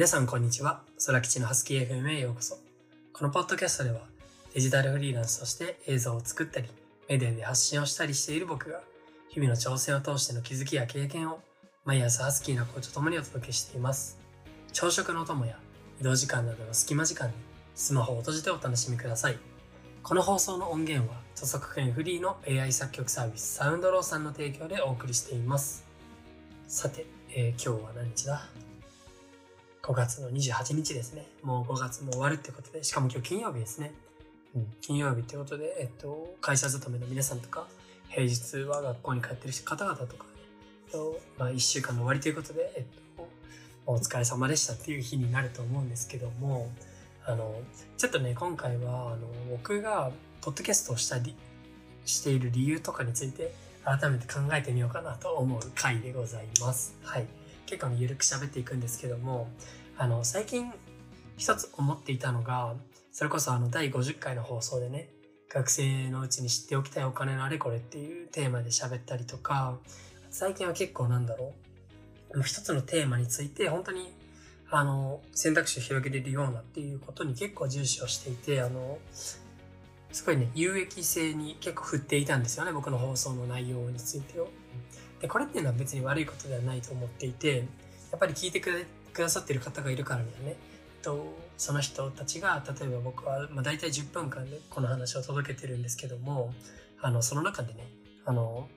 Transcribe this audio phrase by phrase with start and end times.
[0.00, 0.80] 皆さんこんにちは。
[1.04, 2.56] 空吉のハスキー FM へようこそ。
[3.12, 4.00] このポッドキャストでは
[4.54, 6.70] デジタルフリーランスとして映像を作ったり、
[7.06, 8.80] メディアで発信をしたりしている僕が
[9.28, 11.40] 日々の挑戦を通しての気づきや経験を
[11.84, 14.18] 毎朝ハスキーな声と共にお届けしています。
[14.72, 15.58] 朝食のお供や
[16.00, 17.34] 移動時間などの隙間時間に
[17.74, 19.38] スマホを閉じてお楽しみください。
[20.02, 25.86] この放送の音源は著作権フリーの AI 作曲サービスサウンドローさんの提供でお送りしています。
[26.68, 27.04] さて、
[27.34, 28.48] えー、今日は何日だ？
[29.90, 31.26] 5月の28日ですね。
[31.42, 33.92] もう5月も終わるってことで、しかも今日金曜日ですね。
[34.54, 37.66] うん、金曜日ってことで、えっと、会社勤めの皆さんとか、
[38.08, 40.30] 平日は学校に通ってる方々とか、ね、
[40.92, 42.84] とまあ、1週間の終わりということで、えっ
[43.16, 43.28] と、
[43.84, 46.70] お疲れ様でしたっていう日になると思うんですけども、
[47.26, 47.60] あの、
[47.96, 51.34] ちょっとね、今回は、あの、僕が、ポッドキャストをしたり、
[52.04, 53.52] している理由とかについて、
[53.84, 56.96] 改めて考えてみようかなと思う回でございます。
[57.02, 57.39] はい。
[57.70, 59.48] 結構ゆるく喋っていくんですけども、
[59.96, 60.72] あの、最近
[61.36, 62.74] 一つ思っていたのが、
[63.12, 65.08] それこそあの第50回の放送でね、
[65.48, 69.78] 学生のうちに知っておきたいお金のあれこれっていうテーマで喋ったりとか、
[70.30, 71.54] 最近は結構なんだろ
[72.34, 74.12] う、一つのテーマについて本当に
[74.68, 84.48] あの、選択肢を広げれるようなっていうことに結構重視をしていて、あの、すごいね、有益性に結構振っていたんですよね、僕の放送の内容についてを。
[85.20, 87.58] で、これっていうのは別に悪いことではないと思っていて、
[88.10, 90.56] やっぱり聞いてくださってる方がいるからにはね、
[91.02, 96.52] とその人たちが、例えば僕は、まあ、大体10分間でこの話を届けてるんですけども、
[97.00, 97.88] あの、その中でね、
[98.24, 98.68] あの、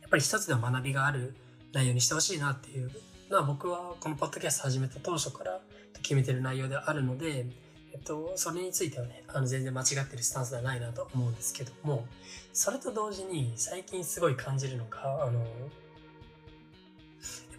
[0.00, 1.34] やっぱり一つでも学びがある
[1.72, 2.90] 内容にしてほしいなっていう
[3.30, 5.60] のは僕はこのポッドキャスト始めた当初から
[6.02, 7.46] 決めてる内容であるので、
[7.92, 12.06] えっと、それについてはね、あの、全然間違ってるスタンスではないなと思うんですけども、
[12.52, 15.48] それと同時に最近すごい感じるのが、あの、やっ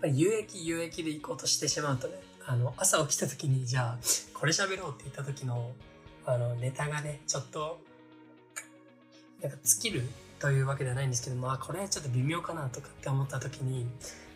[0.02, 3.98] ぱり有益有益で行こうとしてしまうとね、あの、朝起きた時に、じゃあ、
[4.34, 5.72] これ喋ろうって言った時の、
[6.26, 7.80] あの、ネタがね、ちょっと、
[9.42, 10.04] なんか尽きる
[10.40, 13.86] というわけではないんですけど、まあ、これちょっと微妙かなとかって思った時に、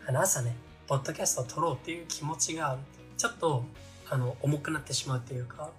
[0.07, 0.55] あの、朝ね、
[0.87, 2.77] ポッドキャストを撮ろうっていう気持ちが、
[3.17, 3.65] ちょっと、
[4.09, 5.71] あの、重くなってしまうっていうか、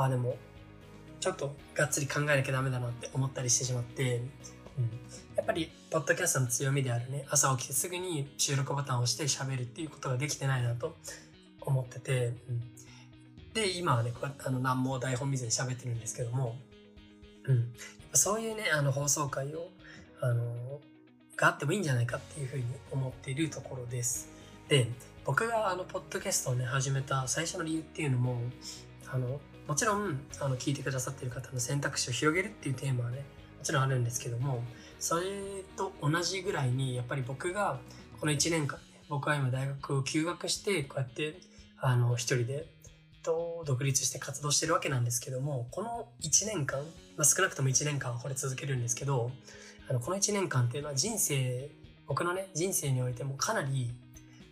[0.00, 0.36] ああ、でも、
[1.20, 4.22] ちょっとがっつり考えなきゃダメだなって思ったりしてしまって、
[4.78, 4.90] うん、
[5.36, 10.96] やっぱり、ポッドキャストの強みであるね、朝起きてすぐに収録ボタンを押して喋るっていうことができてないなと
[11.60, 16.56] 思ってて、うん、で、今はね、あの、何も台本見ずに喋ってるんですけども、
[17.44, 17.72] うん、
[18.14, 19.68] そういうね、あの、放送回を、
[20.22, 20.80] あの、
[21.36, 24.30] があってもいいんじゃないかっていうふうに思っているところです。
[24.68, 24.86] で、
[25.26, 28.38] 僕があの、ポッドキャストをね、始めた最初の理由っていうのも、
[29.12, 33.18] あの、もちろん、あの、聞いてくださってる方の選択肢を広げるっていうテーマはね、
[33.56, 34.64] もちろんあるんですけども、
[34.98, 35.22] それ
[35.76, 37.78] と同じぐらいに、やっぱり僕が、
[38.18, 41.38] この1年間ね、僕は今大学を休学して、こうやって、
[41.78, 42.66] あの、一人で、
[43.22, 46.80] と、独立して活動してるわけなんですけども、この1年間、
[47.16, 49.30] まあ、少なくとも1年間これ続けるんですけど、
[49.88, 51.70] あの、この1年間っていうのは人生、
[52.08, 53.92] 僕のね、人生においてもかなり、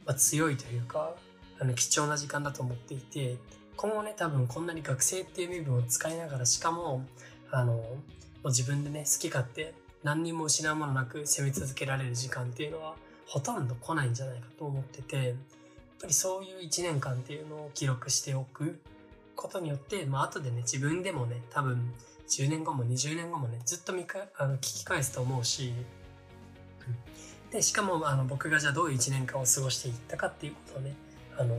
[0.06, 1.16] まあ、強いというか、
[1.58, 3.36] あの、貴重な時間だと思っていて、
[3.78, 7.06] 今後ね、多分こんなに学生っていう身分を使いながら、しかも、
[7.49, 7.81] あの、も
[8.43, 9.72] う自分でね、好き勝手、
[10.03, 12.97] 何にも失うものなく攻め続けられる時間っていうのは、
[13.27, 15.34] ほとんど来ないんじゃないかと思ってて、やっ
[16.00, 18.81] ぱりそういう1年間っていうのを記録しておく
[19.37, 21.95] ことによって、まあ後でね、自分でもね、多分
[22.28, 25.72] 10年後も20年後もね、ずっと見かあの聞き返すと思うし、
[27.53, 30.95] で、しかもあの僕がじゃあどういう1年間を過ごしていったかっていうことをね、
[31.39, 31.56] あの、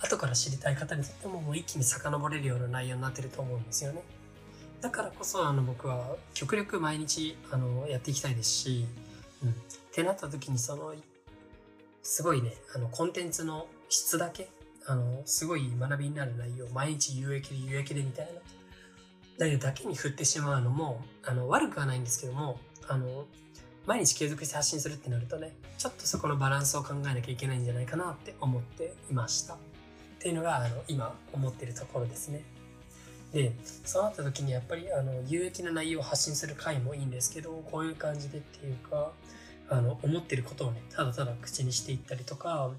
[0.00, 4.02] 後から知りたい方にとってももう一気に遡れるような内容になってると思うんですよね。
[4.80, 8.86] だからこそあの僕は極力毎日あのやっていきたいですし、
[9.42, 9.50] うん。
[9.50, 9.54] っ
[9.92, 10.94] てなった時にその、
[12.02, 14.48] すごいね、あのコンテンツの質だけ、
[14.86, 18.40] あの、すごい学びになる内容、毎日有益で有益でみたいな
[19.38, 23.26] 内容だけに振ってしまうのも、あの、悪くはないんですけども、あの、
[23.86, 29.56] 毎日継続して発信するってなるとね、ちょっとそこのバランスを考えなきゃいけないんじゃないかなって思っていました。
[30.18, 32.42] っていうのが、あの、今思ってるところですね。
[33.32, 33.52] で、
[33.84, 39.12] そうなった時にやっぱり、あの、有益な内容を発信する回もいいんですけど、こういう感じでっていうか、
[39.68, 42.70] あの、思ってることをね、ただただ口にしていったりとか、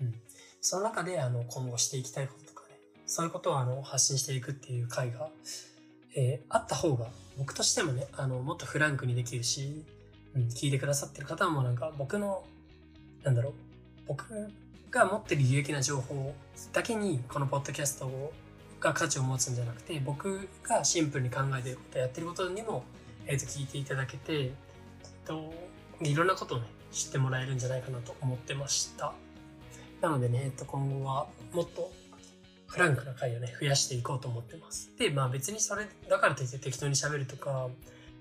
[0.00, 0.14] うん。
[0.60, 5.28] その中で、あの、今後していきたいこととかね、そういうことを、あの、発信していくっていう回が、
[6.16, 7.06] えー、あった方が、
[7.36, 9.84] 僕としてもね、あの、もっとフランクにできるし、
[10.34, 12.44] うん、聞いてくださってる方もなんか、僕の、
[13.22, 13.54] なんだろう、
[14.08, 14.50] 僕
[14.90, 16.34] が持ってる有益な情報
[16.72, 18.32] だけにこのポッドキャスト
[18.80, 22.84] が価値を持つんじゃなくて僕がシンプルに考えてることやってることにも、
[23.26, 24.52] えー、と聞いていただけて
[25.24, 25.52] と
[26.00, 29.12] いろんなことをね知ってもらえるんじゃないかなと思ってました
[30.00, 31.92] なのでね、えっと、今後はもっと
[32.68, 34.92] フランクな回をね、増やしていこうと思ってます。
[34.98, 37.68] で、まあ別にそれだからといって適当に喋るとか、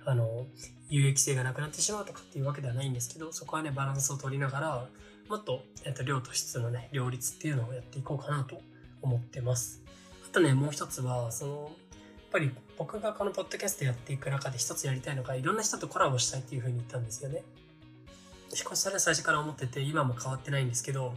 [0.06, 0.48] あの、
[0.90, 4.88] 有益性がなくなってしまうとかっていうわけではないんですけど、そこはね、バランスを取りながら、
[5.29, 8.62] もっと、えっと、量と質のね、両立っていうのをやっていこうかなと
[9.01, 9.81] 思ってます。
[10.29, 11.71] あとね、もう一つは、その、やっ
[12.31, 17.44] ぱり僕がこのポッドキャストやっていく中で一つやりたいのが、いろんな人とコラボしたいっていうふうに言ったんですよね。
[18.53, 21.13] しかしそれは最初から思ってて、今も変わってないんですけど、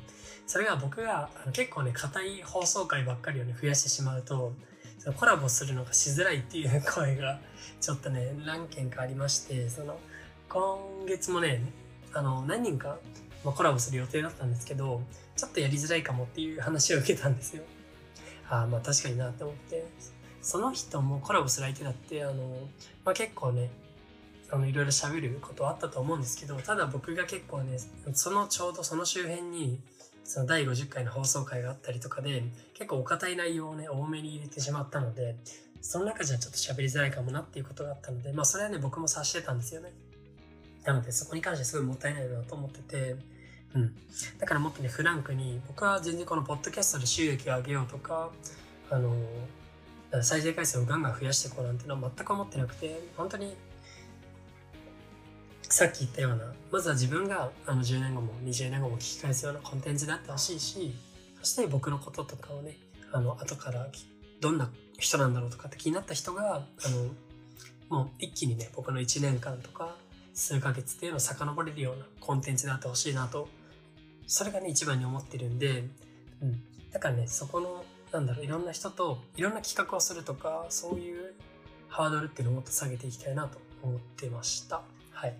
[0.46, 4.52] それが僕が結構ね、硬い放送回ばっかりをね、増やしてしまうと、
[4.98, 7.40] そのコラボするのがしづらいっていう声が
[7.80, 9.98] ちょっとね、何件かありまして、その、
[10.48, 11.62] 今月もね、
[12.12, 12.98] あの、何人か、
[13.44, 15.00] まあ、コラボする予定だったんですけど、
[15.37, 17.62] ちょっとやりづらいかもっていう話を受けたんですよ。
[18.48, 19.87] ああ、まあ確かになって思って、
[20.42, 22.69] その人もコラボする相手だって、あの、
[23.04, 23.70] まあ結構ね、
[24.50, 27.78] あの、いろいろ喋ることはあったと思うんですけど、ただ僕が結構ね、
[28.12, 29.81] そのちょうどその周辺に、
[30.25, 32.43] その第50回の放送回があったりとかで、
[32.75, 35.36] 結構お堅い内容をね、多めに入れてしまったので、
[35.81, 39.93] その中じゃちょっと喋りづらいかもなっていうことがあったので、まあそれはね、僕も察してたんですよね。
[40.85, 43.17] なのでそこに関してすごいもったいないなと思ってて、
[43.75, 43.94] うん。
[44.38, 48.31] だからもっとね、フランクに、僕は全然このポッドキャストで収益を上げようとか、
[48.91, 49.15] あの、
[50.23, 53.55] 再生回数をガンガン増やしていこうなんてのは全く思ってなくて、本当に
[55.62, 60.93] さっき言ったような、まずは自分があの10年後も20年後も聞き返すようなコンテンツであってほしいし、
[61.41, 62.77] そして僕のこととかをね、
[63.12, 63.87] あの、後から
[64.41, 64.69] どんな
[64.99, 66.62] 人なんだろうとかって気になった人が、あ
[67.88, 69.94] の、もう一気にね、僕の1年間とか
[70.35, 73.49] 数ヶ月っていうのを遡れるようなコンテンツであってほしいなと、
[74.27, 75.85] それがね、一番に思ってるんで、
[76.43, 76.62] うん。
[76.93, 81.35] だからね、そこの、なんだろう、いろんな人といろんな企画をするとか、そういう
[81.88, 84.82] ハードルっていうのをもっと下げていきたいなと思ってました。
[85.11, 85.37] はい。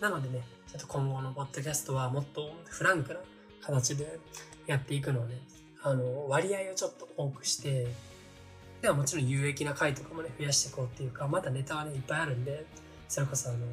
[0.00, 3.20] なのでね、ちょっと今後のポッドキャストはもっとフランクな
[3.62, 4.18] 形で
[4.66, 5.38] やっていくのをね、
[5.82, 7.86] あの、割合をちょっと多くして、
[8.82, 12.66] ではもちろん有益な回とかもね、増やしていこうっていうか、まだネタはね、いっぱいあるんで、
[13.08, 13.66] それこそあの、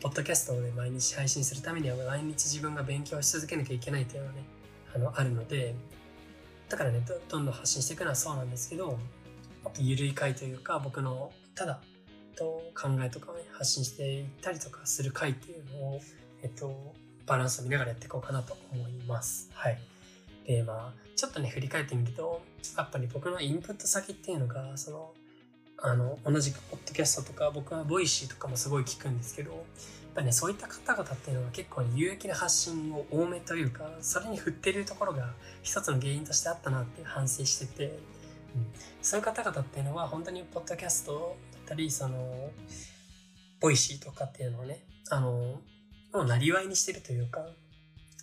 [0.00, 4.44] ポッドキャストをね、毎日配信するためには毎日自分が勉強し続けなきゃいけないっていうのはね、
[4.94, 5.74] あの、あるので、
[6.70, 8.98] だからねど、んどん発信していくのはそうなんですけど、
[9.62, 11.80] あと緩い回というか、僕の、ただ、
[12.34, 16.00] と考えとかを、ね、発信していったりとかする回っていうのを、
[16.42, 16.94] えっと、
[17.26, 19.50] バランスを見ながらやっていこうかなと思います。
[19.52, 19.78] はい。
[20.46, 22.40] で、まあ、ちょっとね、振り返ってみると、
[22.78, 25.12] やっぱり僕のインプット先っていうのが、その、
[25.82, 29.62] あの、同じくポッドキャストとか、僕はボイシーとかもすごい聞くんですけど、やっ
[30.14, 35.32] ぱね、そういった方々っていうのは結構、有益な発信を多めというか、それに振ってるところが
[35.62, 37.84] 一つの原因としてあったなって反省してて、
[38.54, 38.66] うん、
[39.00, 42.50] そういう方々っていうのは本当にポッドキャストだったり、その、
[43.60, 45.60] ボイシーとかっていうのをね、あの、
[46.12, 47.46] もうなりわいにしてるというか、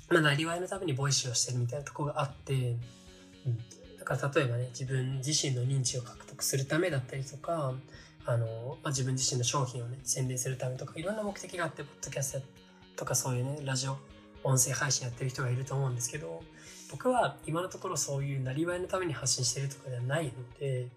[0.10, 3.60] まあ、なりわいのためにボイシーをしてるみたいなとこがあって、うん。
[4.08, 7.74] だから例えばね、自分自身の認知を獲得するためだったりとか、
[8.26, 12.42] あの、まあ、自分自身の商品をね、宣伝するためとか、いろんな目的があって、ポッドキャスト
[12.96, 13.98] とかそういうね、ラジオ、
[14.44, 16.42] 音声配信やってる人がいると思うんですけど、
[16.90, 20.88] 僕は今のところそういうなりわいのために発信してるとかではないので、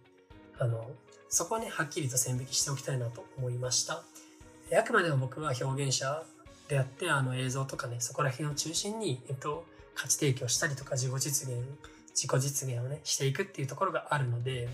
[0.58, 0.88] あの、
[1.28, 4.04] そこはね、はっきりと線引きしておきたいなと思いました。
[4.72, 6.22] あくまでも僕は表現者
[6.68, 9.64] であって、あの映像とかね、そこら辺を中心に、えっと、
[9.96, 11.58] 価値提供したりとか自己実現、
[12.14, 14.69] 自己実現をね、していくっていうところがあるので、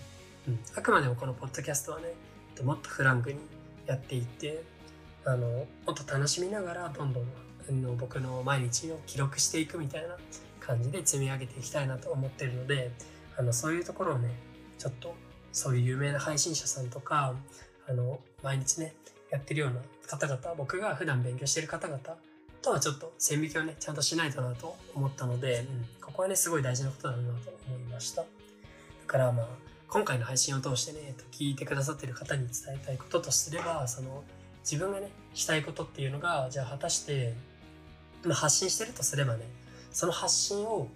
[0.49, 2.15] うん、あくまでもこのポッドキャストはね、
[2.63, 3.39] もっとフランクに
[3.87, 4.63] やっていって、
[5.25, 7.25] あの、もっと楽しみながら、どんどん
[7.69, 10.17] あの僕の毎日を記録していくみたいな
[10.61, 12.93] 感じで積み上げていきたいなと思ってるので、
[13.37, 14.31] あの、そういうところをね、
[14.79, 15.15] ちょっと
[15.53, 17.35] そういう有名な配信者さんとか、
[17.89, 18.95] あの、毎日ね、
[19.31, 22.01] やってるような方々、僕が普段勉強してる方々
[22.63, 28.23] とはちょっと線引きをね、ちゃんとしないとなと思ったので、うん、ここはね、すごい大事なことだなと思いました。
[28.23, 28.27] だ
[29.07, 29.49] からまあ、
[29.87, 34.25] 今回の配信を通してね、と聞いてくださってる方に伝えたいこととすれば、その、
[34.61, 37.35] 自分がね、したいことっていうのが、じゃあ果たして、
[38.25, 39.45] ま、発信してるとすればね、
[39.93, 40.89] その発信を、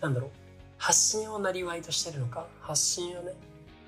[0.00, 0.30] なんだろう、
[0.76, 3.32] 発信をなりわいとしてるのか、発信をね、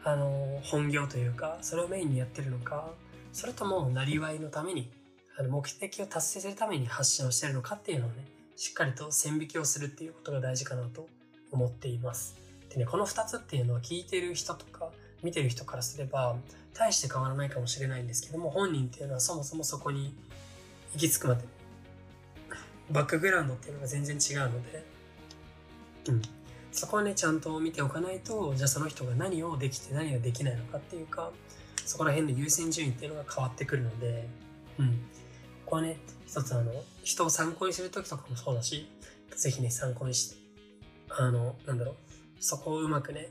[0.03, 2.91] あの、本業というか、それをメインにやってるのか、
[3.33, 4.91] それとも、なりわいのために、
[5.39, 11.09] あの、目的を達成するために発信をしてるのかっていうのをね、しっかりと線引きをするっていうことが大事かなと
[11.51, 12.37] 思っています。
[12.69, 14.91] でね、この2つっていうのは聞いてる人とか、
[15.23, 16.37] 見てる人からすれば、
[16.75, 20.15] 大して変わらないかもしれないんですけども、本人っていうのはそもそもそこに
[20.93, 21.45] 行き着くまで、
[22.91, 24.85] バックグラウンドっていうのが全然違うので、
[26.09, 26.23] うん。
[26.71, 31.31] そこはね、ちゃんと見ておかないと、じゃあその人が何をできて何ができないのかっていうか、
[31.87, 34.29] そこら辺の優先順位っていうのが変わってくるので、
[34.79, 34.91] うん。
[34.91, 34.97] こ
[35.65, 35.97] こはね、
[36.31, 36.73] 一つあの、
[37.03, 38.89] 人を参考にするときとかもそうだし、
[39.35, 40.37] ぜひね、参考にし
[41.09, 41.95] あの、なんだろう、
[42.39, 43.31] そこをうまくね、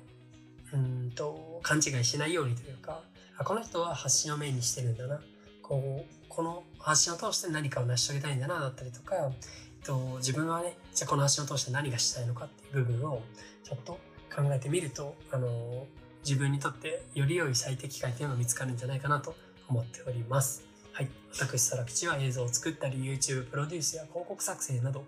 [0.74, 3.02] うんと、勘違いしないようにというか、
[3.38, 5.22] あこの人は発信をメインにしてるんだな。
[5.62, 13.22] こう、この発信を通して何かを成し遂げたいんだな、だったりとか、えっと、自分はね、じゃあこの発信を通して何がしたいのかっていう部分を
[13.64, 13.94] ちょっと
[14.36, 15.88] 考えてみると、あの、
[16.26, 19.36] 自分にとってより良い最適解というのが見つかるんじゃないかなと
[19.70, 20.69] 思っております。
[21.00, 21.10] はい。
[21.32, 25.06] 私、サラ吉は映像を作ったり、YouTube プロデュースや広告作成など、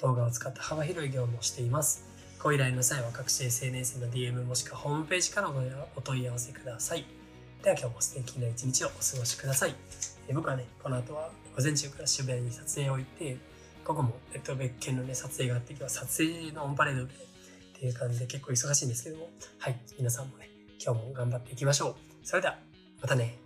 [0.00, 2.02] 動画を使った幅広い業務をしています。
[2.42, 5.50] ご依頼の際は各種 SNS の DM もしくはホームページから
[5.96, 7.04] お問い合わせください。
[7.62, 9.74] では今日も素敵な一日をお過ごしください。
[10.28, 13.36] え僕はね、この後は午前中から渋谷に撮影を行って、
[13.84, 20.48] 午後も、えっと、別件のね、撮影があって、今日は撮影のオンパレードで、っていう感じで結構忙しいんですけども、はい、皆さんもね、
[20.82, 22.26] 今日も頑張っていきましょう。
[22.26, 22.56] それでは、
[23.02, 23.43] またね。